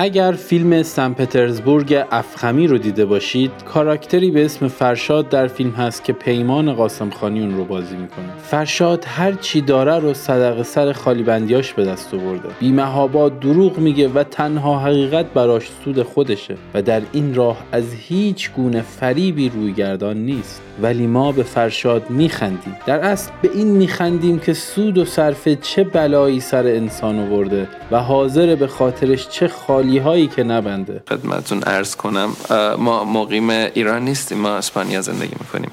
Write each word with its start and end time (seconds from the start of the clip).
اگر 0.00 0.32
فیلم 0.32 0.82
سن 0.82 1.12
پترزبورگ 1.12 2.04
افخمی 2.10 2.66
رو 2.66 2.78
دیده 2.78 3.04
باشید 3.04 3.50
کاراکتری 3.64 4.30
به 4.30 4.44
اسم 4.44 4.68
فرشاد 4.68 5.28
در 5.28 5.46
فیلم 5.46 5.70
هست 5.70 6.04
که 6.04 6.12
پیمان 6.12 6.72
قاسم 6.72 7.10
خانی 7.10 7.40
اون 7.40 7.56
رو 7.56 7.64
بازی 7.64 7.96
می‌کنه. 7.96 8.26
فرشاد 8.42 9.04
هر 9.04 9.32
چی 9.32 9.60
داره 9.60 9.98
رو 9.98 10.14
صدق 10.14 10.62
سر 10.62 10.92
خالی 10.92 11.22
بندیاش 11.22 11.72
به 11.72 11.84
دست 11.84 12.14
آورده. 12.14 12.48
بیمهابا 12.60 13.28
دروغ 13.28 13.78
میگه 13.78 14.08
و 14.08 14.22
تنها 14.22 14.78
حقیقت 14.78 15.26
براش 15.26 15.70
سود 15.84 16.02
خودشه 16.02 16.54
و 16.74 16.82
در 16.82 17.02
این 17.12 17.34
راه 17.34 17.56
از 17.72 17.84
هیچ 17.94 18.52
گونه 18.52 18.82
فریبی 18.82 19.48
روی 19.48 19.72
گردان 19.72 20.16
نیست. 20.16 20.62
ولی 20.82 21.06
ما 21.06 21.32
به 21.32 21.42
فرشاد 21.42 22.10
میخندیم. 22.10 22.76
در 22.86 22.98
اصل 22.98 23.30
به 23.42 23.50
این 23.54 23.66
میخندیم 23.66 24.38
که 24.38 24.54
سود 24.54 24.98
و 24.98 25.04
صرف 25.04 25.48
چه 25.48 25.84
بلایی 25.84 26.40
سر 26.40 26.66
انسان 26.66 27.18
آورده 27.18 27.68
و 27.90 28.00
حاضر 28.00 28.54
به 28.54 28.66
خاطرش 28.66 29.28
چه 29.28 29.48
خالی 29.48 29.87
هایی 29.96 30.26
که 30.26 30.42
نبنده. 30.42 31.02
خدمتون 31.08 31.62
ارز 31.66 31.96
کنم 31.96 32.36
ما 32.78 33.04
مقیم 33.04 33.50
ایران 33.50 34.04
نیستیم 34.04 34.38
ما 34.38 34.50
اسپانیا 34.50 35.00
زندگی 35.00 35.34
می‌کنیم. 35.40 35.70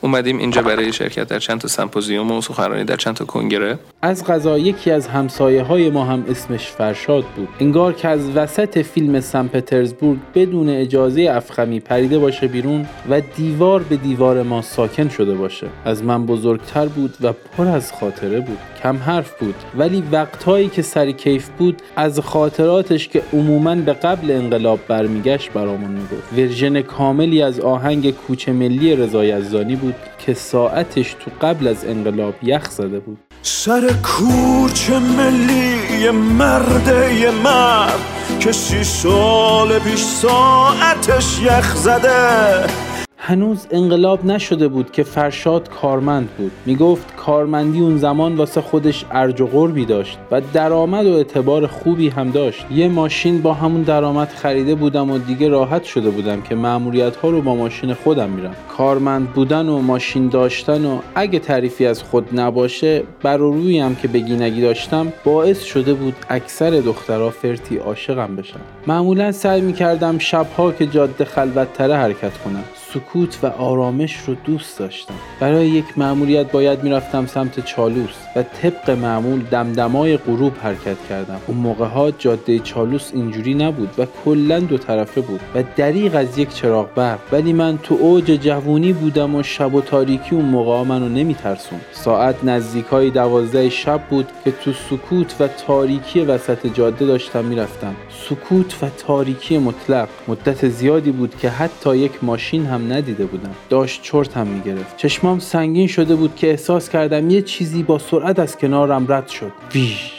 اومدیم 0.00 0.38
اینجا 0.38 0.62
برای 0.62 0.92
شرکت 0.92 1.28
در 1.28 1.38
چند 1.38 1.60
تا 1.60 1.68
سمپوزیوم 1.68 2.32
و 2.32 2.40
سخنرانی 2.40 2.84
در 2.84 2.96
چند 2.96 3.14
تا 3.14 3.24
کنگره. 3.24 3.78
از 4.02 4.24
قضا 4.26 4.58
یکی 4.58 4.90
از 4.90 5.08
همسایه 5.08 5.62
های 5.62 5.90
ما 5.90 6.04
هم 6.04 6.24
اسمش 6.28 6.66
فرشاد 6.66 7.24
بود. 7.36 7.48
انگار 7.60 7.92
که 7.92 8.08
از 8.08 8.30
وسط 8.36 8.78
فیلم 8.78 9.20
سن 9.20 9.46
پترزبورگ 9.46 10.18
بدون 10.34 10.68
اجازه 10.68 11.28
افخمی 11.30 11.80
پریده 11.80 12.18
باشه 12.18 12.46
بیرون 12.46 12.86
و 13.10 13.20
دیوار 13.20 13.82
به 13.82 13.96
دیوار 13.96 14.42
ما 14.42 14.62
ساکن 14.62 15.08
شده 15.08 15.34
باشه. 15.34 15.66
از 15.84 16.04
من 16.04 16.26
بزرگتر 16.26 16.86
بود 16.86 17.14
و 17.20 17.32
پر 17.32 17.66
از 17.66 17.92
خاطره 17.92 18.40
بود. 18.40 18.58
کم 18.82 18.96
حرف 18.96 19.38
بود. 19.40 19.54
ولی 19.78 20.02
وقتهایی 20.12 20.68
که 20.68 20.82
سر 20.82 21.10
کیف 21.10 21.48
بود 21.48 21.82
از 21.96 22.20
خاطراتش 22.20 23.08
که 23.08 23.22
عموما 23.32 23.74
به 23.74 23.92
قبل 23.92 24.30
انقلاب 24.30 24.80
برمیگشت 24.88 25.52
برامون 25.52 25.90
می‌گفت. 25.90 26.32
version 26.36 26.82
کاملی 26.82 27.42
از 27.42 27.60
آهنگ 27.60 28.10
کوچه 28.10 28.52
ملی 28.52 28.96
رضا 28.96 29.24
یزدانی 29.24 29.76
بود. 29.76 29.94
که 30.18 30.34
ساعتش 30.34 31.16
تو 31.20 31.30
قبل 31.46 31.66
از 31.68 31.84
انقلاب 31.84 32.34
یخ 32.42 32.70
زده 32.70 33.00
بود. 33.00 33.18
سر 33.42 33.90
کوچه 34.02 34.98
ملی 34.98 36.10
مرده 36.10 37.30
مرد 37.30 38.00
که 38.40 38.52
سی 38.52 38.84
سال 38.84 39.78
پیش 39.78 40.04
ساعتش 40.04 41.40
یخ 41.42 41.76
زده. 41.76 42.87
هنوز 43.28 43.66
انقلاب 43.70 44.24
نشده 44.24 44.68
بود 44.68 44.92
که 44.92 45.02
فرشاد 45.02 45.68
کارمند 45.68 46.28
بود. 46.38 46.52
می‌گفت 46.66 47.16
کارمندی 47.16 47.80
اون 47.80 47.96
زمان 47.96 48.36
واسه 48.36 48.60
خودش 48.60 49.04
ارج 49.10 49.40
و 49.40 49.46
قربی 49.46 49.84
داشت 49.84 50.18
و 50.30 50.40
درآمد 50.52 51.06
و 51.06 51.12
اعتبار 51.12 51.66
خوبی 51.66 52.08
هم 52.08 52.30
داشت. 52.30 52.66
یه 52.70 52.88
ماشین 52.88 53.42
با 53.42 53.54
همون 53.54 53.82
درآمد 53.82 54.28
خریده 54.28 54.74
بودم 54.74 55.10
و 55.10 55.18
دیگه 55.18 55.48
راحت 55.48 55.84
شده 55.84 56.10
بودم 56.10 56.42
که 56.42 56.54
معمولیت 56.54 57.16
ها 57.16 57.30
رو 57.30 57.42
با 57.42 57.54
ماشین 57.54 57.94
خودم 57.94 58.30
میرم. 58.30 58.54
کارمند 58.76 59.30
بودن 59.30 59.68
و 59.68 59.78
ماشین 59.78 60.28
داشتن 60.28 60.84
و 60.84 60.98
اگه 61.14 61.38
تعریفی 61.38 61.86
از 61.86 62.02
خود 62.02 62.40
نباشه 62.40 63.02
بر 63.22 63.36
روی 63.36 63.78
هم 63.78 63.94
که 63.94 64.08
بگینگی 64.08 64.60
داشتم 64.60 65.12
باعث 65.24 65.62
شده 65.62 65.94
بود 65.94 66.14
اکثر 66.28 66.70
دخترها 66.70 67.30
فرتی 67.30 67.76
عاشقم 67.76 68.36
بشن. 68.36 68.60
معمولا 68.86 69.32
سعی 69.32 69.60
می‌کردم 69.60 70.18
شبها 70.18 70.72
که 70.72 70.86
جاده 70.86 71.24
خلوتتره 71.24 71.96
حرکت 71.96 72.38
کنم. 72.38 72.64
سکوت 72.94 73.38
و 73.42 73.46
آرامش 73.46 74.16
رو 74.26 74.34
دوست 74.34 74.78
داشتم. 74.78 75.14
برای 75.40 75.68
یک 75.68 75.84
مأموریت 75.96 76.52
باید 76.52 76.82
می‌رفتم 76.82 77.26
سمت 77.26 77.64
چالوس 77.64 78.14
و 78.36 78.42
طبق 78.42 78.90
معمول 78.90 79.40
دمدمای 79.40 80.16
غروب 80.16 80.52
حرکت 80.62 80.96
کردم. 81.08 81.40
اون 81.46 81.56
موقع 81.56 81.86
ها 81.86 82.10
جاده 82.10 82.58
چالوس 82.58 83.10
اینجوری 83.14 83.54
نبود 83.54 83.90
و 83.98 84.06
کلا 84.24 84.60
دو 84.60 84.78
طرفه 84.78 85.20
بود 85.20 85.40
و 85.54 85.62
دریغ 85.76 86.14
از 86.14 86.38
یک 86.38 86.54
چراغ 86.54 86.94
برق. 86.94 87.18
ولی 87.32 87.52
من 87.52 87.78
تو 87.82 87.94
اوج 87.94 88.24
جوونی 88.24 88.92
بودم 88.92 89.34
و 89.34 89.42
شب 89.42 89.74
و 89.74 89.80
تاریکی 89.80 90.34
اون 90.34 90.44
موقع 90.44 90.82
منو 90.88 91.08
نمیترسون 91.08 91.80
ساعت 91.92 92.44
نزدیک 92.44 92.86
های 92.86 93.10
دوازده 93.10 93.68
شب 93.68 94.00
بود 94.10 94.26
که 94.44 94.50
تو 94.50 94.72
سکوت 94.72 95.34
و 95.40 95.48
تاریکی 95.66 96.20
وسط 96.20 96.66
جاده 96.66 97.06
داشتم 97.06 97.44
می‌رفتم. 97.44 97.94
سکوت 98.28 98.82
و 98.82 98.88
تاریکی 99.06 99.58
مطلق. 99.58 100.08
مدت 100.28 100.68
زیادی 100.68 101.10
بود 101.10 101.34
که 101.38 101.50
حتی 101.50 101.96
یک 101.96 102.24
ماشین 102.24 102.66
هم 102.66 102.77
ندیده 102.78 103.26
بودم. 103.26 103.54
داشت 103.70 104.02
چرت 104.02 104.36
هم 104.36 104.46
می‌گرفت. 104.46 104.96
چشمام 104.96 105.38
سنگین 105.38 105.86
شده 105.86 106.14
بود 106.14 106.36
که 106.36 106.50
احساس 106.50 106.88
کردم 106.88 107.30
یه 107.30 107.42
چیزی 107.42 107.82
با 107.82 107.98
سرعت 107.98 108.38
از 108.38 108.56
کنارم 108.56 109.12
رد 109.12 109.28
شد. 109.28 109.52
ویژ. 109.74 110.18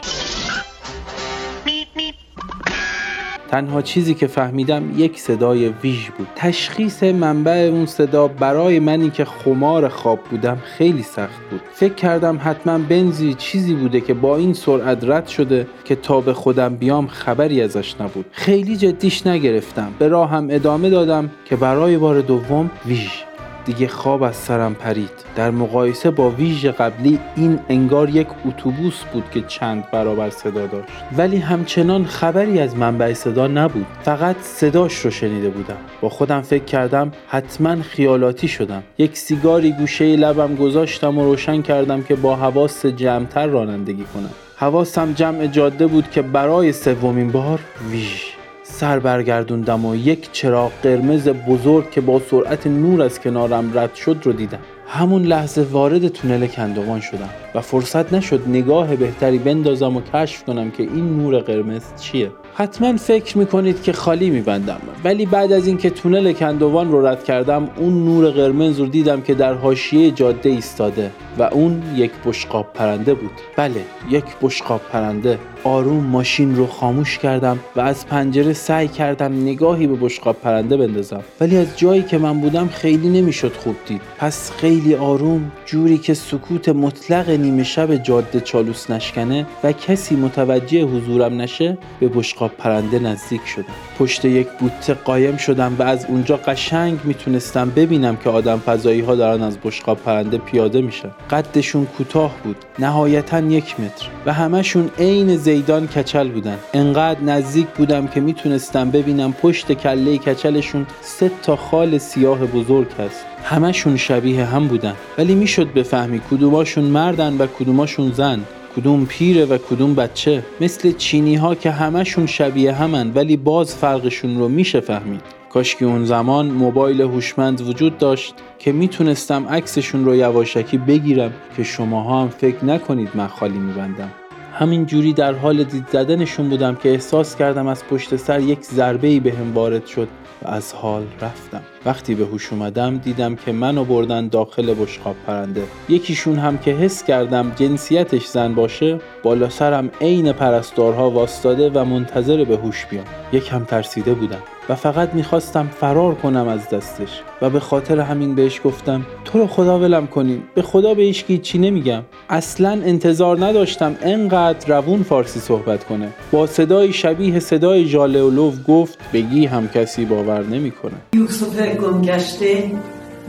تنها 3.51 3.81
چیزی 3.81 4.13
که 4.13 4.27
فهمیدم 4.27 4.83
یک 4.97 5.19
صدای 5.19 5.69
ویژ 5.83 6.09
بود. 6.09 6.27
تشخیص 6.35 7.03
منبع 7.03 7.69
اون 7.71 7.85
صدا 7.85 8.27
برای 8.27 8.79
منی 8.79 9.09
که 9.09 9.25
خمار 9.25 9.87
خواب 9.87 10.19
بودم 10.19 10.57
خیلی 10.63 11.03
سخت 11.03 11.41
بود. 11.51 11.61
فکر 11.73 11.93
کردم 11.93 12.39
حتما 12.43 12.77
بنزی 12.77 13.33
چیزی 13.33 13.73
بوده 13.73 14.01
که 14.01 14.13
با 14.13 14.37
این 14.37 14.53
سرعت 14.53 15.03
رد 15.03 15.27
شده 15.27 15.67
که 15.85 15.95
تا 15.95 16.21
به 16.21 16.33
خودم 16.33 16.75
بیام 16.75 17.07
خبری 17.07 17.61
ازش 17.61 17.95
نبود. 18.01 18.25
خیلی 18.31 18.77
جدیش 18.77 19.27
نگرفتم. 19.27 19.93
به 19.99 20.07
راهم 20.07 20.47
ادامه 20.49 20.89
دادم 20.89 21.29
که 21.45 21.55
برای 21.55 21.97
بار 21.97 22.21
دوم 22.21 22.71
ویژ. 22.85 23.28
دیگه 23.65 23.87
خواب 23.87 24.23
از 24.23 24.35
سرم 24.35 24.73
پرید. 24.73 25.09
در 25.35 25.51
مقایسه 25.51 26.11
با 26.11 26.29
ویژ 26.29 26.65
قبلی 26.65 27.19
این 27.35 27.59
انگار 27.69 28.09
یک 28.09 28.27
اتوبوس 28.45 29.03
بود 29.03 29.23
که 29.31 29.41
چند 29.41 29.91
برابر 29.91 30.29
صدا 30.29 30.67
داشت. 30.67 30.87
ولی 31.17 31.37
همچنان 31.37 32.05
خبری 32.05 32.59
از 32.59 32.75
منبع 32.75 33.13
صدا 33.13 33.47
نبود. 33.47 33.85
فقط 34.03 34.35
صداش 34.41 34.95
رو 34.95 35.11
شنیده 35.11 35.49
بودم. 35.49 35.77
با 36.01 36.09
خودم 36.09 36.41
فکر 36.41 36.63
کردم 36.63 37.11
حتما 37.27 37.81
خیالاتی 37.81 38.47
شدم. 38.47 38.83
یک 38.97 39.17
سیگاری 39.17 39.71
گوشه 39.71 40.15
لبم 40.15 40.55
گذاشتم 40.55 41.17
و 41.17 41.23
روشن 41.23 41.61
کردم 41.61 42.03
که 42.03 42.15
با 42.15 42.35
حواس 42.35 42.85
جمعتر 42.85 43.47
رانندگی 43.47 44.03
کنم. 44.13 44.31
حواسم 44.55 45.13
جمع 45.13 45.47
جاده 45.47 45.87
بود 45.87 46.11
که 46.11 46.21
برای 46.21 46.71
سومین 46.71 47.31
بار 47.31 47.59
ویژ 47.91 48.38
سر 48.71 48.99
برگردوندم 48.99 49.85
و 49.85 49.95
یک 49.95 50.31
چراغ 50.31 50.71
قرمز 50.83 51.27
بزرگ 51.27 51.91
که 51.91 52.01
با 52.01 52.21
سرعت 52.31 52.67
نور 52.67 53.01
از 53.01 53.19
کنارم 53.19 53.77
رد 53.77 53.95
شد 53.95 54.17
رو 54.23 54.31
دیدم. 54.31 54.59
همون 54.87 55.23
لحظه 55.23 55.61
وارد 55.71 56.07
تونل 56.07 56.47
کندوان 56.47 56.99
شدم 56.99 57.29
و 57.55 57.61
فرصت 57.61 58.13
نشد 58.13 58.41
نگاه 58.47 58.95
بهتری 58.95 59.37
بندازم 59.37 59.97
و 59.97 60.01
کشف 60.13 60.43
کنم 60.43 60.71
که 60.71 60.83
این 60.83 61.17
نور 61.17 61.39
قرمز 61.39 61.83
چیه. 62.01 62.31
حتما 62.61 62.97
فکر 62.97 63.37
می‌کنید 63.37 63.81
که 63.81 63.93
خالی 63.93 64.29
میبندم. 64.29 64.79
ولی 65.03 65.25
بعد 65.25 65.51
از 65.51 65.67
اینکه 65.67 65.89
تونل 65.89 66.33
کندوان 66.33 66.91
رو 66.91 67.07
رد 67.07 67.23
کردم 67.23 67.69
اون 67.77 68.05
نور 68.05 68.29
قرمز 68.29 68.79
رو 68.79 68.85
دیدم 68.85 69.21
که 69.21 69.33
در 69.33 69.53
حاشیه 69.53 70.11
جاده 70.11 70.49
ایستاده 70.49 71.11
و 71.37 71.43
اون 71.43 71.83
یک 71.95 72.11
بشقاب 72.25 72.73
پرنده 72.73 73.13
بود. 73.13 73.31
بله 73.55 73.81
یک 74.09 74.23
بشقاب 74.41 74.81
پرنده. 74.91 75.39
آروم 75.63 76.03
ماشین 76.03 76.55
رو 76.55 76.67
خاموش 76.67 77.17
کردم 77.17 77.59
و 77.75 77.79
از 77.79 78.07
پنجره 78.07 78.53
سعی 78.53 78.87
کردم 78.87 79.41
نگاهی 79.41 79.87
به 79.87 79.95
بشقاب 79.95 80.35
پرنده 80.43 80.77
بندازم. 80.77 81.23
ولی 81.41 81.57
از 81.57 81.67
جایی 81.77 82.01
که 82.01 82.17
من 82.17 82.41
بودم 82.41 82.67
خیلی 82.67 83.09
نمی‌شد 83.21 83.53
خوب 83.53 83.75
دید. 83.87 84.01
پس 84.17 84.51
خیلی 84.51 84.95
آروم 84.95 85.51
جوری 85.65 85.97
که 85.97 86.13
سکوت 86.13 86.69
مطلق 86.69 87.29
نیمه 87.29 87.63
شب 87.63 87.95
جاده 87.95 88.39
چالوس 88.39 88.89
نشکنه 88.89 89.45
و 89.63 89.71
کسی 89.71 90.15
متوجه 90.15 90.83
حضورم 90.83 91.41
نشه 91.41 91.77
به 91.99 92.07
بشقاب 92.07 92.48
پرنده 92.57 92.99
نزدیک 92.99 93.41
شدم. 93.55 93.73
پشت 93.99 94.25
یک 94.25 94.47
بوته 94.59 94.93
قایم 94.93 95.37
شدم 95.37 95.75
و 95.79 95.83
از 95.83 96.05
اونجا 96.05 96.37
قشنگ 96.37 96.99
می‌تونستم 97.03 97.69
ببینم 97.69 98.15
که 98.15 98.29
آدم 98.29 98.59
فضایی 98.59 99.01
ها 99.01 99.15
دارن 99.15 99.43
از 99.43 99.57
بشقاب 99.63 99.97
پرنده 99.97 100.37
پیاده 100.37 100.81
میشن. 100.81 101.09
قدشون 101.31 101.85
کوتاه 101.85 102.35
بود 102.43 102.57
نهایتا 102.79 103.39
یک 103.39 103.79
متر. 103.79 104.07
و 104.25 104.33
همشون 104.33 104.89
عین 104.99 105.35
زیدان 105.35 105.87
کچل 105.87 106.29
بودن. 106.29 106.57
انقدر 106.73 107.21
نزدیک 107.21 107.67
بودم 107.67 108.07
که 108.07 108.19
می‌تونستم 108.19 108.91
ببینم 108.91 109.33
پشت 109.33 109.71
کله 109.71 110.17
کچلشون 110.17 110.87
سه 111.01 111.31
تا 111.43 111.55
خال 111.55 111.97
سیاه 111.97 112.39
بزرگ 112.45 112.87
هست. 112.99 113.25
همشون 113.43 113.97
شبیه 113.97 114.45
هم 114.45 114.67
بودن. 114.67 114.93
ولی 115.17 115.35
می‌شد 115.35 115.73
بفهمی 115.73 116.21
کدوماشون 116.31 116.83
مردن 116.83 117.37
و 117.37 117.47
کدوماشون 117.47 118.11
زن. 118.11 118.39
کدوم 118.75 119.05
پیره 119.05 119.45
و 119.45 119.57
کدوم 119.57 119.95
بچه. 119.95 120.43
مثل 120.61 120.91
چینی 120.91 121.35
ها 121.35 121.55
که 121.55 121.71
همشون 121.71 122.25
شبیه 122.25 122.73
همن 122.73 123.11
ولی 123.15 123.37
باز 123.37 123.75
فرقشون 123.75 124.39
رو 124.39 124.49
میشه 124.49 124.79
فهمید. 124.79 125.21
کاش 125.49 125.75
که 125.75 125.85
اون 125.85 126.05
زمان 126.05 126.45
موبایل 126.45 127.01
هوشمند 127.01 127.61
وجود 127.61 127.97
داشت 127.97 128.33
که 128.59 128.71
می‌تونستم 128.71 129.47
عکسشون 129.47 130.05
رو 130.05 130.15
یواشکی 130.15 130.77
بگیرم 130.77 131.33
که 131.57 131.63
شماها 131.63 132.21
هم 132.21 132.29
فکر 132.29 132.65
نکنید 132.65 133.09
من 133.15 133.27
خالی 133.27 133.57
میبندم. 133.57 134.11
همین 134.59 134.85
جوری 134.85 135.13
در 135.13 135.33
حال 135.33 135.63
دید 135.63 135.87
زدنشون 135.87 136.49
بودم 136.49 136.75
که 136.75 136.89
احساس 136.89 137.35
کردم 137.35 137.67
از 137.67 137.83
پشت 137.87 138.15
سر 138.15 138.39
یک 138.39 138.63
ضربه 138.63 139.07
ای 139.07 139.19
به 139.19 139.33
وارد 139.53 139.85
شد 139.85 140.07
و 140.41 140.47
از 140.47 140.73
حال 140.73 141.03
رفتم. 141.21 141.61
وقتی 141.85 142.15
به 142.15 142.25
هوش 142.25 142.53
اومدم 142.53 142.97
دیدم 142.97 143.35
که 143.35 143.51
منو 143.51 143.83
بردن 143.83 144.27
داخل 144.27 144.73
بشقاب 144.73 145.15
پرنده. 145.27 145.63
یکیشون 145.89 146.35
هم 146.35 146.57
که 146.57 146.71
حس 146.71 147.03
کردم 147.03 147.51
جنسیتش 147.55 148.25
زن 148.25 148.55
باشه 148.55 148.99
بالا 149.23 149.49
سرم 149.49 149.89
عین 150.01 150.31
پرستارها 150.31 151.09
واستاده 151.09 151.69
و 151.69 151.85
منتظر 151.85 152.43
به 152.43 152.57
هوش 152.57 152.85
بیام. 152.85 153.05
یکم 153.33 153.63
ترسیده 153.63 154.13
بودم 154.13 154.39
و 154.69 154.75
فقط 154.75 155.13
می‌خواستم 155.13 155.69
فرار 155.79 156.15
کنم 156.15 156.47
از 156.47 156.69
دستش 156.69 157.21
و 157.41 157.49
به 157.49 157.59
خاطر 157.59 157.99
همین 157.99 158.35
بهش 158.35 158.61
گفتم 158.63 159.05
تو 159.25 159.39
رو 159.39 159.47
خدا 159.47 159.79
ولم 159.79 160.07
کنین 160.07 160.43
به 160.55 160.61
خدا 160.61 160.93
به 160.93 161.01
هیچ 161.01 161.41
چی 161.41 161.57
نمیگم. 161.57 162.01
اصلا 162.29 162.69
انتظار 162.69 163.45
نداشتم 163.45 163.95
انقدر 164.01 164.77
روون 164.77 165.03
فارسی 165.03 165.39
صحبت 165.39 165.83
کنه. 165.83 166.09
با 166.31 166.47
صدای 166.47 166.93
شبیه 166.93 167.39
صدای 167.39 167.95
و 167.95 168.51
گفت 168.67 168.97
بگی 169.13 169.45
هم 169.45 169.67
کسی 169.67 170.05
باور 170.05 170.43
نمی‌کنه. 170.43 170.93
یوسف 171.13 171.75
گمگشته 171.75 172.71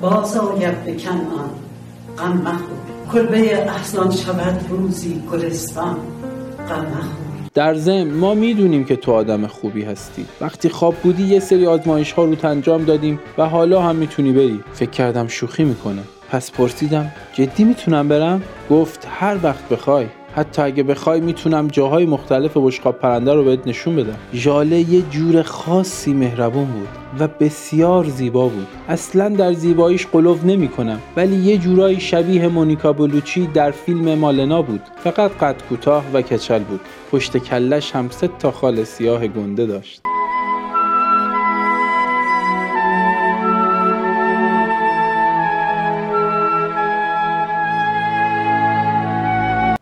باز 0.00 0.37
آید 0.37 0.84
به 0.84 0.92
کنعان. 0.92 1.50
غم 2.19 2.42
کلبه 3.12 3.68
احسان 3.68 4.10
شود 4.10 4.66
روزی 4.68 5.22
گلستان 5.32 5.96
غم 6.68 6.86
در 7.54 7.74
ضمن 7.74 8.10
ما 8.10 8.34
می‌دونیم 8.34 8.84
که 8.84 8.96
تو 8.96 9.12
آدم 9.12 9.46
خوبی 9.46 9.82
هستی. 9.82 10.26
وقتی 10.40 10.68
خواب 10.68 10.94
بودی 10.94 11.22
یه 11.22 11.40
سری 11.40 11.66
آزمایش 11.66 12.12
ها 12.12 12.24
رو 12.24 12.36
انجام 12.42 12.84
دادیم 12.84 13.20
و 13.38 13.48
حالا 13.48 13.82
هم 13.82 13.96
می‌تونی 13.96 14.32
بری. 14.32 14.60
فکر 14.72 14.90
کردم 14.90 15.28
شوخی 15.28 15.64
می‌کنه. 15.64 16.02
پس 16.30 16.50
پرسیدم 16.50 17.12
جدی 17.34 17.64
می‌تونم 17.64 18.08
برم؟ 18.08 18.42
گفت 18.70 19.08
هر 19.10 19.36
وقت 19.42 19.68
بخوای. 19.68 20.06
حتی 20.34 20.62
اگه 20.62 20.82
بخوای 20.82 21.20
می‌تونم 21.20 21.68
جاهای 21.68 22.06
مختلف 22.06 22.56
بشقاب 22.56 22.98
پرنده 22.98 23.34
رو 23.34 23.44
بهت 23.44 23.66
نشون 23.66 23.96
بدم. 23.96 24.16
ژاله 24.34 24.76
یه 24.76 25.02
جور 25.10 25.42
خاصی 25.42 26.12
مهربون 26.14 26.64
بود 26.64 26.88
و 27.18 27.28
بسیار 27.28 28.04
زیبا 28.04 28.48
بود. 28.48 28.66
اصلا 28.88 29.28
در 29.28 29.52
زیباییش 29.52 30.06
قلوف 30.06 30.44
نمی 30.44 30.68
کنم 30.68 31.00
ولی 31.16 31.36
یه 31.36 31.58
جورایی 31.58 32.00
شبیه 32.00 32.48
مونیکا 32.48 32.92
بلوچی 32.92 33.46
در 33.46 33.70
فیلم 33.70 34.14
مالنا 34.14 34.62
بود. 34.62 34.80
فقط 35.04 35.30
قد 35.30 35.62
کوتاه 35.68 36.04
و 36.14 36.22
کچل 36.22 36.58
بود. 36.58 36.80
پشت 37.12 37.36
کلش 37.36 37.92
هم 37.92 38.08
سه 38.10 38.28
تا 38.38 38.50
خال 38.50 38.84
سیاه 38.84 39.26
گنده 39.26 39.66
داشت. 39.66 40.09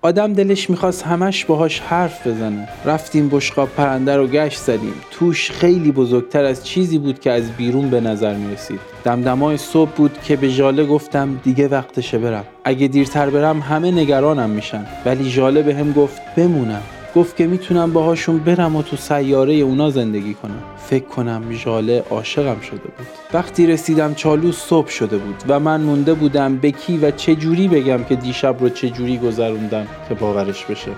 آدم 0.03 0.33
دلش 0.33 0.71
می‌خواست 0.71 1.03
همش 1.03 1.45
باهاش 1.45 1.81
حرف 1.81 2.27
بزنه. 2.27 2.69
رفتیم 2.85 3.29
بشقاب 3.29 3.69
پرنده 3.69 4.17
رو 4.17 4.27
گشت 4.27 4.59
زدیم. 4.59 4.95
توش 5.11 5.51
خیلی 5.51 5.93
بزرگتر 5.93 6.45
از 6.45 6.67
چیزی 6.67 6.99
بود 6.99 7.21
که 7.21 7.33
از 7.33 7.51
بیرون 7.51 7.91
به 7.91 8.01
نظر 8.01 8.35
می‌رسید. 8.35 8.81
دمدمای 9.05 9.57
صبح 9.57 9.91
بود 9.91 10.19
که 10.23 10.37
به 10.37 10.49
ژاله 10.49 10.87
گفتم 10.87 11.41
دیگه 11.45 11.69
وقتشه 11.69 12.19
برم. 12.19 12.45
اگه 12.65 12.89
دیرتر 12.89 13.31
برم 13.31 13.61
همه 13.61 13.91
نگرانم 13.91 14.51
میشن. 14.51 14.87
ولی 15.05 15.31
ژاله 15.31 15.63
به 15.63 15.75
هم 15.75 15.93
گفت 15.93 16.23
بمونم. 16.37 16.83
گفت 17.19 17.37
که 17.37 17.47
می‌تونم 17.47 17.93
باهاشون 17.93 18.39
برم 18.39 18.77
و 18.77 18.83
تو 18.83 18.97
سیاره 18.97 19.55
اونا 19.55 19.91
زندگی 19.91 20.35
کنم. 20.35 20.63
فکر 20.77 21.05
کنم 21.05 21.43
ژاله 21.53 22.05
عاشقم 22.11 22.61
شده 22.61 22.79
بود. 22.79 23.07
وقتی 23.33 23.67
رسیدم 23.67 24.15
چالو 24.15 24.53
صبح 24.53 24.89
شده 24.89 25.19
بود 25.19 25.43
و 25.49 25.61
من 25.61 25.81
مونده 25.81 26.15
بودم 26.15 26.57
به 26.57 26.71
کی 26.71 26.99
و 26.99 27.11
چه 27.11 27.35
جوری 27.35 27.69
بگم 27.69 28.05
که 28.05 28.17
دیشب 28.17 28.57
رو 28.61 28.69
چه 28.69 28.91
جوری 28.91 29.19
گذروندم 29.19 29.87
که 30.09 30.15
باورش 30.15 30.65
بشه. 30.65 30.91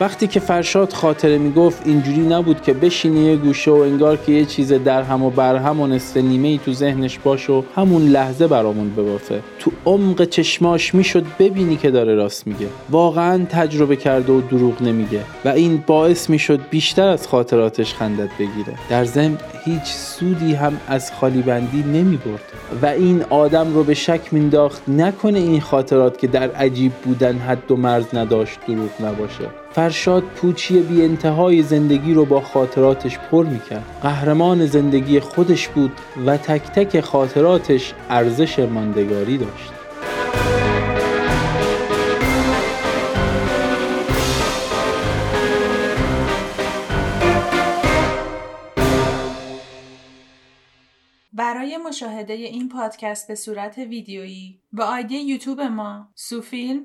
وقتی 0.00 0.26
که 0.26 0.40
فرشاد 0.40 0.92
خاطره 0.92 1.38
می‌گفت 1.38 1.86
اینجوری 1.86 2.20
نبود 2.20 2.62
که 2.62 2.72
بشینه 2.72 3.20
یه 3.20 3.36
گوشه 3.36 3.70
و 3.70 3.74
انگار 3.74 4.16
که 4.16 4.32
یه 4.32 4.44
چیز 4.44 4.72
در 4.72 5.02
هم 5.02 5.22
و 5.22 5.30
بر 5.30 5.56
هم 5.56 5.80
و 5.80 5.86
نصف 5.86 6.16
نیمه 6.16 6.48
ای 6.48 6.58
تو 6.64 6.72
ذهنش 6.72 7.18
باش 7.18 7.50
و 7.50 7.64
همون 7.76 8.02
لحظه 8.02 8.46
برامون 8.46 8.90
ببافه. 8.90 9.42
تو 9.58 9.70
عمق 9.86 10.24
چشماش 10.24 10.94
می‌شد 10.94 11.24
ببینی 11.38 11.76
که 11.76 11.90
داره 11.90 12.14
راست 12.14 12.46
میگه. 12.46 12.66
واقعا 12.90 13.44
تجربه 13.50 13.96
کرده 13.96 14.32
و 14.32 14.40
دروغ 14.40 14.82
نمیگه. 14.82 15.20
و 15.44 15.48
این 15.48 15.84
باعث 15.86 16.30
می‌شد 16.30 16.60
بیشتر 16.70 17.08
از 17.08 17.28
خاطراتش 17.28 17.94
خندت 17.94 18.30
بگیره. 18.38 18.74
در 18.88 19.04
ضمن 19.04 19.38
هیچ 19.64 19.84
سودی 19.84 20.54
هم 20.54 20.80
از 20.88 21.12
خالی 21.12 21.42
بندی 21.42 21.82
نمی 21.82 22.16
برد 22.16 22.52
و 22.82 22.86
این 22.86 23.22
آدم 23.30 23.74
رو 23.74 23.84
به 23.84 23.94
شک 23.94 24.20
مینداخت 24.32 24.88
نکنه 24.88 25.38
این 25.38 25.60
خاطرات 25.60 26.18
که 26.18 26.26
در 26.26 26.50
عجیب 26.50 26.92
بودن 26.92 27.38
حد 27.38 27.70
و 27.70 27.76
مرز 27.76 28.14
نداشت 28.14 28.58
دروغ 28.68 28.90
نباشه. 29.00 29.65
فرشاد 29.76 30.22
پوچی 30.22 30.80
بی 30.80 31.02
انتهای 31.02 31.62
زندگی 31.62 32.14
رو 32.14 32.24
با 32.24 32.40
خاطراتش 32.40 33.18
پر 33.18 33.46
می‌کرد. 33.46 33.98
قهرمان 34.02 34.66
زندگی 34.66 35.20
خودش 35.20 35.68
بود 35.68 35.92
و 36.26 36.36
تک 36.36 36.62
تک 36.62 37.00
خاطراتش 37.00 37.94
ارزش 38.10 38.58
ماندگاری 38.58 39.38
داشت. 39.38 39.72
برای 51.32 51.76
مشاهده 51.76 52.32
این 52.32 52.68
پادکست 52.68 53.28
به 53.28 53.34
صورت 53.34 53.78
ویدیویی 53.78 54.60
با 54.72 54.84
ID 54.84 55.16
یوتیوب 55.16 55.60
ما 55.60 56.08
سوفیلم 56.14 56.84